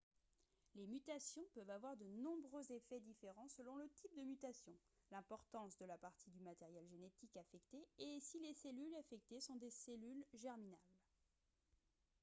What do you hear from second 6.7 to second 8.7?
génétique affectée et si les